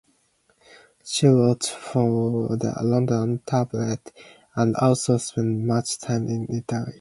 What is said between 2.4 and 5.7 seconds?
the London "Tablet", and also spent